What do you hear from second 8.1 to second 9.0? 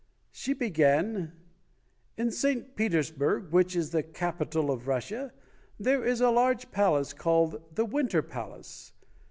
Palace.